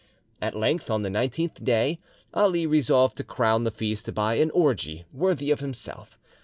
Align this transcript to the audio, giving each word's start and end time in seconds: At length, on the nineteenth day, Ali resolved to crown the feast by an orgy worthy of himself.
At 0.41 0.55
length, 0.57 0.89
on 0.89 1.03
the 1.03 1.11
nineteenth 1.11 1.63
day, 1.63 1.99
Ali 2.33 2.65
resolved 2.65 3.17
to 3.17 3.23
crown 3.23 3.65
the 3.65 3.69
feast 3.69 4.15
by 4.15 4.33
an 4.33 4.49
orgy 4.49 5.05
worthy 5.13 5.51
of 5.51 5.59
himself. 5.59 6.17